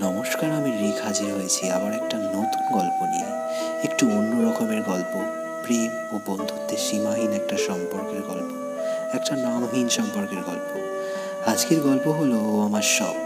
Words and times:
নমস্কার, 0.00 0.50
আমি 0.58 0.70
রিক 0.80 0.98
হাজির 1.06 1.28
হয়েছি 1.36 1.62
আবার 1.76 1.92
একটা 2.00 2.16
নতুন 2.34 2.62
গল্প 2.76 2.98
নিয়ে। 3.12 3.30
একটু 3.86 4.04
অন্য 4.18 4.32
রকমের 4.46 4.82
গল্প, 4.82 5.12
প্রেম 5.64 5.90
ও 6.12 6.14
বন্ধুত্বের 6.28 6.80
সীমাহীন 6.86 7.32
একটা 7.40 7.56
সম্পর্কের 7.68 8.22
গল্প, 8.30 8.50
একটা 9.16 9.32
নামহীন 9.36 9.88
সম্পর্কের 9.88 10.42
গল্প। 10.48 10.70
আজকের 11.52 11.80
গল্প 11.80 12.06
হলো 12.08 12.38
ও 12.52 12.54
আমার 12.68 12.86
সব, 12.96 13.16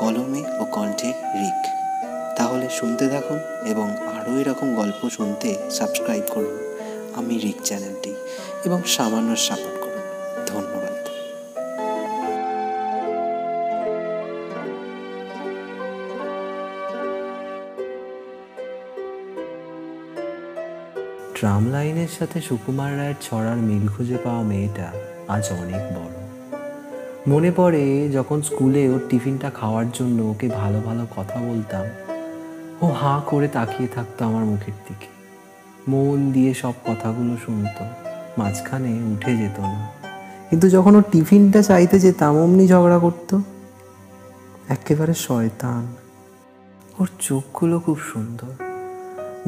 কলমে 0.00 0.42
ও 0.60 0.62
কণ্ঠে 0.76 1.10
রিক। 1.40 1.60
তাহলে 2.36 2.66
শুনতে 2.78 3.04
থাকুন 3.08 3.38
এবং 3.72 3.86
আরও 4.16 4.32
এরকম 4.40 4.68
গল্প 4.74 5.00
শুনতে 5.08 5.48
সাবস্ক্রাইব 5.78 6.24
করুন 6.34 6.56
আমি 7.18 7.34
রিক 7.38 7.58
চ্যানেলটি, 7.64 8.12
এবং 8.66 8.78
সামান্য 8.96 9.30
সাপোর্ট 9.36 9.71
ট্রাম 21.42 21.70
লাইনের 21.70 22.08
সাথে 22.18 22.40
সুকুমার 22.40 22.98
রায়ের 22.98 23.14
ছড়ার 23.22 23.56
মিল 23.56 23.88
খুঁজে 23.88 24.16
পাওয়া 24.24 24.42
মেয়েটা 24.42 24.92
আজ 25.28 25.50
অনেক 25.50 25.82
বড়। 25.96 26.14
মনে 27.28 27.52
পড়ে 27.56 28.08
যখন 28.08 28.42
স্কুলে 28.42 28.88
ওর 28.88 29.00
টিফিনটা 29.10 29.50
খাওয়ার 29.50 29.90
জন্য 29.90 30.22
ওকে 30.22 30.48
ভালো 30.48 30.80
ভালো 30.80 31.06
কথা 31.16 31.40
বলতাম, 31.40 31.84
ও 32.82 32.92
হাঁ 32.92 33.20
করে 33.20 33.48
তাকিয়ে 33.48 33.88
থাকতো 33.94 34.24
আমার 34.24 34.44
মুখের 34.44 34.72
দিকে। 34.88 35.06
মন 35.88 36.32
দিয়ে 36.32 36.54
সব 36.54 36.72
কথাগুলো 36.86 37.36
শুনতো, 37.46 37.84
মাঝখানে 38.38 38.88
উঠে 38.88 39.36
যেত 39.36 39.60
না। 39.60 39.88
কিন্তু 40.50 40.68
যখন 40.68 40.96
ওর 40.96 41.04
টিফিনটা 41.12 41.62
চাইতে 41.62 42.00
যেতাম, 42.00 42.38
অমনি 42.38 42.68
ঝগড়া 42.68 42.98
করতো। 42.98 43.42
একেবারে 44.68 45.14
শয়তান। 45.14 45.86
ওর 46.98 47.08
চোখগুলো 47.20 47.80
খুব 47.80 47.98
সুন্দর। 47.98 48.71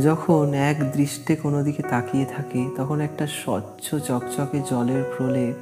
যখন 0.03 0.55
এক 0.55 0.93
দৃষ্টে 0.93 1.37
কোনো 1.37 1.63
দিকে 1.63 1.83
তাকিয়ে 1.83 2.27
থাকে, 2.37 2.71
তখন 2.77 3.01
একটা 3.01 3.27
স্বচ্ছ 3.27 3.95
চকচকে 3.95 4.63
জলের 4.71 5.03
প্রলেপ 5.17 5.55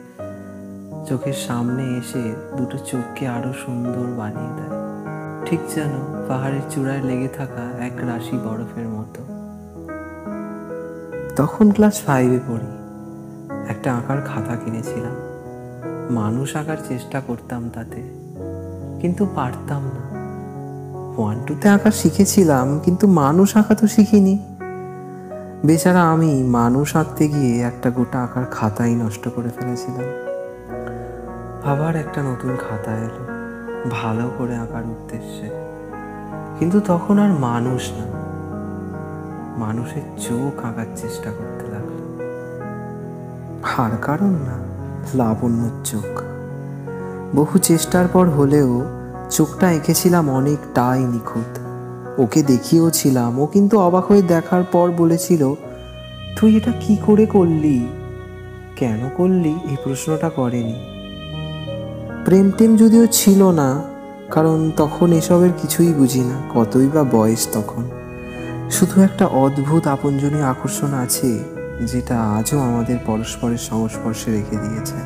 চোখের 1.08 1.32
সামনে 1.32 1.82
এসে 1.98 2.34
দুটো 2.56 2.78
চোখকে 2.78 3.28
আরও 3.28 3.52
সুন্দর 3.52 4.06
বানিয়ে 4.16 4.52
দেয়। 4.56 4.82
ঠিক 5.44 5.60
যেন 5.74 5.90
পাহাড়ের 6.28 6.60
চূড়ায় 6.70 7.02
লেগে 7.02 7.28
থাকা 7.28 7.84
এক 7.84 7.92
রাশি 7.96 8.36
বরফের 8.36 8.88
মতো। 8.88 9.22
তখন 11.36 11.72
ক্লাস 11.72 12.02
ফাইভে 12.02 12.40
পড়ি। 12.48 12.72
একটা 13.68 13.94
আঁকার 13.94 14.20
খাতা 14.20 14.56
কিনেছিলাম। 14.56 15.16
মানুষ 16.10 16.56
আঁকার 16.56 16.76
চেষ্টা 16.88 17.20
করতাম 17.20 17.70
তাতে, 17.74 18.02
কিন্তু 19.00 19.26
পারতাম 19.34 19.82
না। 19.84 20.01
ওয়ান 21.16 21.38
টুতে 21.46 21.68
আঁকা 21.68 21.90
শিখেছিলাম, 21.90 22.80
কিন্তু 22.84 23.06
মানুষ 23.06 23.56
আঁকা 23.56 23.74
তো 23.74 23.86
শিখিনি। 23.86 24.38
বেচারা 25.64 26.10
আমি 26.10 26.42
মানুষ 26.42 26.96
আঁকতে 26.96 27.28
গিয়ে 27.28 27.62
একটা 27.62 27.90
গোটা 27.90 28.22
আঁকার 28.22 28.44
খাতাই 28.44 28.94
নষ্ট 28.94 29.28
করে 29.28 29.48
ফেলেছিলাম। 29.48 30.08
আবার 31.72 31.96
একটা 31.96 32.22
নতুন 32.22 32.56
খাতা 32.56 32.92
এলো, 32.96 33.26
ভালো 33.90 34.30
করে 34.38 34.56
আঁকার 34.56 34.82
উদ্দেশ্যে। 34.82 35.50
কিন্তু 36.58 36.80
তখন 36.80 37.18
আর 37.18 37.32
মানুষ 37.32 37.90
না। 37.92 38.04
মানুষের 39.58 40.02
চোখ 40.18 40.64
আঁকার 40.64 40.86
চেষ্টা 40.96 41.32
করতে 41.32 41.66
লাগল। 41.66 42.02
হার 43.62 43.90
কারণ 44.02 44.30
না, 44.30 44.58
লাবণ্যর 45.14 45.84
চোখ। 45.84 46.22
বহু 47.36 47.58
চেষ্টার 47.58 48.08
পর 48.08 48.30
হলেও 48.30 49.01
চোখটা 49.32 49.72
এঁকেছিলাম 49.72 50.30
অনেকটাই 50.30 51.04
নিখুঁত। 51.04 51.58
ওকে 52.20 52.42
দেখিয়েও 52.42 52.90
ছিলাম 52.90 53.38
ও 53.38 53.46
কিন্তু 53.46 53.78
অবাক 53.78 54.06
হয়ে 54.06 54.22
দেখার 54.22 54.64
পর 54.64 54.90
বলেছিল, 54.90 55.54
তুই 56.36 56.56
এটা 56.56 56.72
কি 56.80 56.96
করে 57.06 57.26
করলি? 57.26 57.88
কেন 58.76 59.10
করলি? 59.16 59.48
এই 59.48 59.76
প্রশ্নটা 59.84 60.28
করেনি। 60.30 60.86
প্রেম 62.24 62.50
টেম 62.58 62.76
যদিও 62.76 63.06
ছিল 63.06 63.50
না, 63.50 63.82
কারণ 64.30 64.70
তখন 64.76 65.12
এসবের 65.12 65.50
কিছুই 65.62 65.92
বুঝি 65.92 66.20
না, 66.20 66.42
কতই 66.54 66.88
বা 66.94 67.04
বয়স 67.04 67.48
তখন। 67.52 67.84
শুধু 68.70 69.02
একটা 69.02 69.26
অদ্ভুত 69.26 69.86
আপনজনী 69.86 70.40
আকর্ষণ 70.40 70.94
আছে, 70.94 71.38
যেটা 71.86 72.22
আজও 72.22 72.58
আমাদের 72.58 72.98
পরস্পরের 73.06 73.58
সংস্পর্শে 73.58 74.30
রেখে 74.30 74.56
দিয়েছে। 74.56 74.96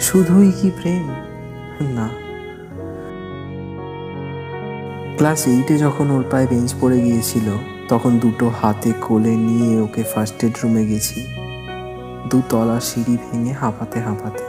শুধুই 0.00 0.52
কি 0.60 0.70
প্রেম? 0.70 1.08
না। 1.94 2.25
ক্লাস 5.16 5.46
এইটে 5.46 5.78
যখন 5.78 6.10
ওর 6.10 6.24
পায়ে 6.30 6.46
বেঞ্চ 6.46 6.74
পড়ে 6.80 7.00
গিয়েছিল, 7.00 7.50
তখন 7.88 8.18
দুটো 8.18 8.50
হাতে 8.62 8.92
কোলে 9.00 9.36
নিয়ে 9.36 9.80
ওকে 9.80 10.02
ফার্স্ট 10.02 10.44
এড 10.44 10.52
রুমে 10.64 10.86
গেছি। 10.86 11.26
দুতলা 12.30 12.80
সিঁড়ি 12.80 13.16
ভেঙে 13.16 13.52
হাঁপাতে 13.52 14.00
হাঁপাতে। 14.00 14.44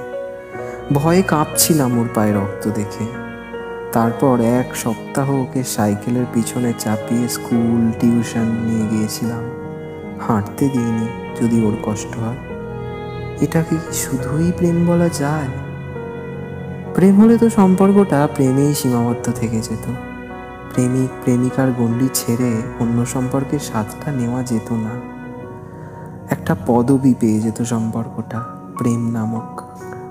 ভয়ে 0.93 1.21
কাঁপছিলাম 1.21 1.97
ওর 1.97 2.09
পায়ে 2.15 2.33
রক্ত 2.33 2.67
দেখে। 2.67 3.05
তারপর 3.91 4.39
এক 4.41 4.75
সপ্তাহ 4.75 5.29
ওকে 5.29 5.63
সাইকেলের 5.63 6.25
পিছনে 6.33 6.73
চাপিয়ে 6.79 7.27
স্কুল, 7.27 7.91
টিউশন 7.99 8.45
নিয়ে 8.45 8.87
গিয়েছিলাম। 8.87 9.43
হাঁটতে 10.27 10.69
দিইনি, 10.69 11.07
যদি 11.41 11.65
ওর 11.65 11.77
কষ্ট 11.83 12.17
হয়। 12.17 12.37
এটাকে 13.41 13.75
কি 13.75 13.93
শুধুই 13.93 14.51
প্রেম 14.57 14.85
বলা 14.85 15.09
যায়? 15.09 15.47
প্রেম 16.95 17.21
হলে 17.21 17.37
তো 17.37 17.49
সম্পর্কটা 17.49 18.27
প্রেমেই 18.35 18.73
সীমাবদ্ধ 18.73 19.31
থেকে 19.31 19.61
যেত। 19.61 20.06
প্রেমিক 20.73 21.09
প্রেমিকার 21.23 21.71
গণ্ডি 21.71 22.09
ছেড়ে 22.13 22.61
অন্য 22.79 23.05
সম্পর্কের 23.05 23.59
স্বাদটা 23.59 24.11
নেওয়া 24.11 24.43
যেত 24.43 24.71
না। 24.71 24.89
একটা 26.29 26.55
পদবি 26.67 27.13
পেয়ে 27.19 27.41
যেত 27.41 27.61
সম্পর্কটা, 27.61 28.43
প্রেম 28.77 29.09
নামক। 29.09 29.61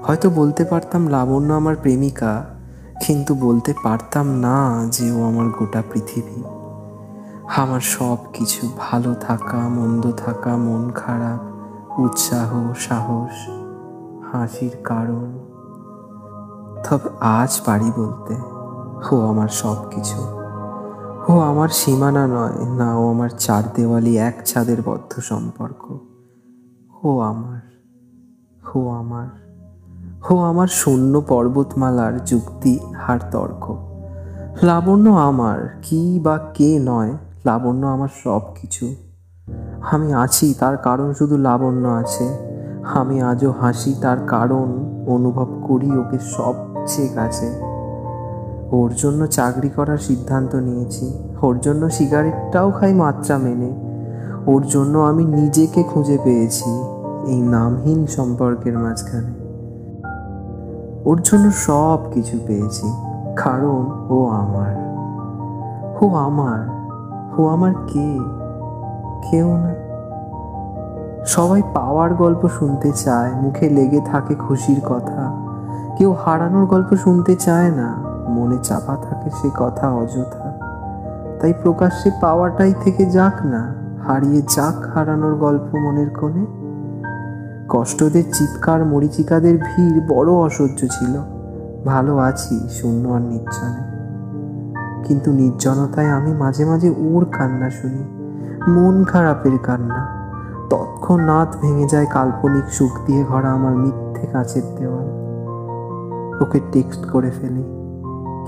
হয়তো 0.05 0.31
বলতে 0.31 0.65
পারতাম 0.65 1.09
লাবণ্য 1.09 1.55
আমার 1.55 1.77
প্রেমিকা, 1.77 2.45
কিন্তু 3.06 3.34
বলতে 3.34 3.75
পারতাম 3.83 4.27
না 4.31 4.87
যে 4.93 5.12
ও 5.12 5.22
আমার 5.25 5.47
গোটা 5.59 5.83
পৃথিবী। 5.93 6.43
আমার 7.56 7.81
সব 7.81 8.16
কিছু 8.33 8.72
ভালো 8.78 9.15
থাকা, 9.15 9.69
মন্দ 9.69 10.12
থাকা, 10.16 10.56
মন 10.56 10.91
খারাপ, 10.91 11.41
উৎসাহ, 12.00 12.72
সাহস, 12.78 13.50
হাসির 14.33 14.77
কারণ। 14.84 15.39
তবে 16.84 17.09
আজ 17.21 17.61
পারি 17.65 17.93
বলতে 17.97 18.34
ও 19.15 19.21
আমার 19.21 19.49
সব 19.49 19.77
কিছু। 19.91 20.46
ও 21.31 21.41
আমার 21.41 21.69
সীমানা 21.69 22.26
নয়, 22.26 22.76
না 22.76 22.97
ও 22.97 23.10
আমার 23.10 23.28
চার 23.38 23.62
দেওয়ালি 23.75 24.19
এক 24.19 24.47
ছাদের 24.47 24.76
বদ্ধ 24.84 25.20
সম্পর্ক। 25.20 25.98
ও 27.04 27.20
আমার 27.20 27.60
ও 28.75 28.88
আমার 28.88 29.28
ও 30.31 30.38
আমার 30.38 30.66
শূন্য 30.66 31.20
পর্বতমালার 31.20 32.25
যুক্তি, 32.25 32.78
হার 32.97 33.19
তর্ক। 33.31 33.76
লাবণ্য 34.62 35.10
আমার, 35.10 35.78
কি 35.82 36.20
বা 36.22 36.38
কে 36.54 36.78
নয়, 36.84 37.12
লাবণ্য 37.44 37.86
আমার 37.86 38.09
সব 38.25 38.41
কিছু 38.60 38.94
আমি 39.91 40.12
আছি, 40.12 40.54
তার 40.59 40.76
কারণ 40.76 41.12
শুধু 41.12 41.36
লাবণ্য 41.36 41.88
আছে। 41.88 42.38
আমি 42.94 43.22
আজও 43.22 43.50
হাসি, 43.60 43.94
তার 44.00 44.19
কারণ 44.26 44.66
অনুভব 45.06 45.62
করি 45.69 45.98
ওকে 45.98 46.19
সবচেয়ে 46.19 47.09
কাছে। 47.09 47.66
ওর 48.72 48.93
জন্য 48.97 49.27
চাকরি 49.27 49.69
করার 49.69 49.99
সিদ্ধান্ত 49.99 50.54
নিয়েছি। 50.54 51.19
ওর 51.43 51.59
জন্য 51.59 51.91
সিগারেটটাও 51.91 52.71
খাই 52.71 52.94
মাত্রা 52.94 53.38
মেনে। 53.38 53.87
ওর 54.47 54.62
জন্য 54.62 54.99
আমি 54.99 55.25
নিজেকে 55.25 55.82
খুঁজে 55.82 56.19
পেয়েছি 56.25 56.71
এই 57.27 57.41
নামহীন 57.41 58.06
সম্পর্কের 58.06 58.78
মাঝখানে। 58.78 59.47
ওর 61.04 61.21
জন্য 61.25 61.50
সব 61.50 61.99
কিছু 62.12 62.38
পেয়েছি, 62.47 62.93
কারণ 63.37 64.06
ও 64.10 64.27
আমার। 64.27 64.87
ও 66.03 66.15
আমার। 66.15 66.77
ও 67.39 67.47
আমার 67.47 67.74
কে? 67.74 68.18
কেউ 69.30 69.57
না। 69.57 69.74
সবাই 71.27 71.63
পাওয়ার 71.74 72.15
গল্প 72.15 72.48
শুনতে 72.48 72.92
চায়, 72.92 73.33
মুখে 73.34 73.71
লেগে 73.71 74.01
থাকে 74.01 74.34
খুশির 74.34 74.80
কথা। 74.86 75.47
কেউ 75.98 76.13
হারানোর 76.13 76.66
গল্প 76.66 76.97
শুনতে 76.97 77.36
চায় 77.36 77.71
না। 77.71 78.05
মনে 78.28 78.59
চাপা 78.63 78.97
থাকে 78.97 79.31
সে 79.31 79.51
কথা 79.57 79.91
অযথা। 79.91 80.59
তাই 81.41 81.53
প্রকাশ্যে 81.63 82.11
পাওয়াটাই 82.21 82.75
থেকে 82.81 83.07
যাক 83.07 83.47
না, 83.47 83.75
হারিয়ে 84.07 84.43
যাক 84.43 84.87
হারানোর 84.95 85.34
গল্প 85.34 85.75
মনের 85.75 86.11
কোণে। 86.11 86.47
কষ্টদের 87.69 88.25
চিৎকার, 88.33 88.84
মরিচিকাদের 88.84 89.59
ভিড় 89.59 90.07
বড় 90.09 90.33
অসহ্য 90.33 90.78
ছিল। 90.78 91.21
ভালো 91.84 92.19
আছি, 92.19 92.69
শূন্য 92.69 93.09
আর 93.09 93.21
নির্জনে। 93.21 93.97
কিন্তু 95.05 95.33
নির্জনতায় 95.33 96.07
আমি 96.07 96.33
মাঝে 96.33 96.65
মাঝে 96.65 96.95
ওর 96.99 97.25
কান্না 97.25 97.71
শুনি, 97.71 98.05
মন 98.71 99.05
খারাপের 99.05 99.59
কান্না। 99.63 100.07
তৎক্ষণাৎ 100.71 101.57
ভেঙে 101.61 101.89
যায় 101.89 102.07
কাল্পনিক 102.07 102.65
সুখ 102.71 102.99
দিয়ে 103.07 103.25
ভরা 103.25 103.53
আমার 103.53 103.77
মিথ্যে 103.77 104.27
কাছের 104.27 104.63
দেওয়াল। 104.78 105.07
ওকে 106.43 106.61
টেক্সট 106.73 107.11
করে 107.11 107.31
ফেলি। 107.31 107.85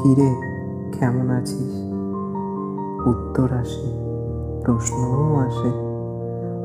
কিরে, 0.02 0.30
কেমন 0.98 1.30
আছিস? 1.30 1.72
উত্তর 3.06 3.48
আসে, 3.52 3.86
প্রশ্নও 4.64 5.36
আসে। 5.36 5.70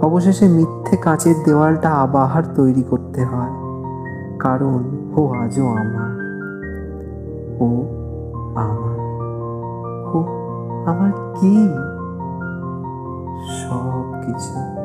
অবশেষে 0.06 0.48
মিথ্যে 0.48 0.98
কাঁচের 0.98 1.36
দেওয়ালটা 1.46 1.90
আবার 1.92 2.44
তৈরি 2.56 2.84
করতে 2.84 3.26
হয়, 3.26 3.54
কারণ 4.40 4.80
ও 5.16 5.22
আজও 5.34 5.68
আমার। 5.68 6.14
ও 7.60 7.68
আমার। 8.56 8.98
ও 10.14 10.18
আমার 10.86 11.12
কি? 11.12 11.56
সব 13.60 14.04
কিছু 14.22 14.83